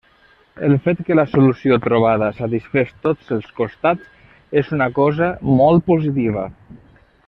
[0.67, 6.53] El fet que la solució trobada satisfés tots els costats és una cosa molt positiva.